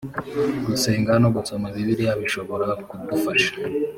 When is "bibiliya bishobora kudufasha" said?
1.75-3.51